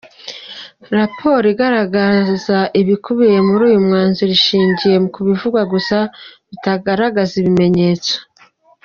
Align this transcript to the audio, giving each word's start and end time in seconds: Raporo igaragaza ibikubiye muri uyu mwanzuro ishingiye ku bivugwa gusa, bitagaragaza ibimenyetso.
Raporo 0.97 1.45
igaragaza 1.53 2.57
ibikubiye 2.81 3.37
muri 3.47 3.61
uyu 3.69 3.79
mwanzuro 3.85 4.31
ishingiye 4.39 4.97
ku 5.13 5.19
bivugwa 5.27 5.61
gusa, 5.73 5.97
bitagaragaza 6.49 7.33
ibimenyetso. 7.41 8.13